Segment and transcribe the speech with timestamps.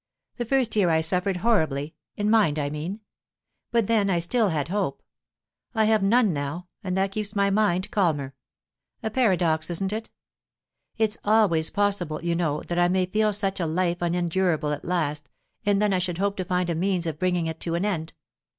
[0.37, 3.01] The first year I suffered horribly in mind, I mean.
[3.69, 5.03] But then I still had hope.
[5.75, 8.33] I have none now, and that keeps my mind calmer.
[9.03, 10.09] A paradox, isn't it?
[10.97, 15.29] It's always possible, you know, that I may feel such a life unendurable at last,
[15.67, 18.13] and then I should hope to find a means of bringing it to an end.